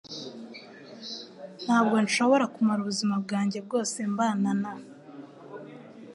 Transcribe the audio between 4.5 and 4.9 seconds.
na